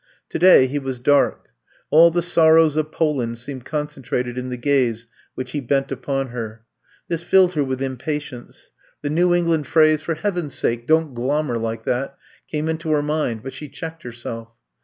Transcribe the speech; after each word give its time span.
Today 0.29 0.65
he 0.65 0.79
was 0.79 0.97
dark; 0.97 1.49
all 1.91 2.09
the 2.09 2.23
sorrows 2.23 2.75
of 2.75 2.91
Poland 2.91 3.37
seemed 3.37 3.65
concentrated 3.65 4.35
in 4.35 4.49
the 4.49 4.57
gaze 4.57 5.05
which 5.35 5.51
he 5.51 5.61
bent 5.61 5.91
upon 5.91 6.29
her. 6.29 6.63
This 7.07 7.21
filled 7.21 7.53
her 7.53 7.63
with 7.63 7.83
impatience. 7.83 8.71
The 9.03 9.11
New 9.11 9.35
England 9.35 9.65
I'VE 9.65 9.73
COMB 9.73 9.73
TO 9.73 10.01
STAY 10.01 10.01
159 10.01 10.01
phrase: 10.01 10.01
"For 10.01 10.15
heaven 10.15 10.47
^s 10.47 10.51
sake, 10.79 10.87
don't 10.87 11.13
glom 11.13 11.45
mer 11.45 11.57
like 11.59 11.83
that!" 11.83 12.17
came 12.49 12.67
into 12.67 12.89
her 12.89 13.03
mind, 13.03 13.43
but 13.43 13.53
she 13.53 13.69
checked 13.69 14.01
herself. 14.01 14.49